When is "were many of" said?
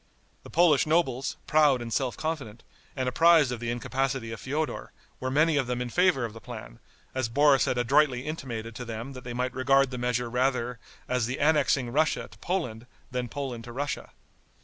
5.19-5.67